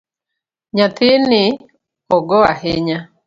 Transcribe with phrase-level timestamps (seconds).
[0.75, 1.43] Nyathini
[2.17, 2.97] ogo ahinya.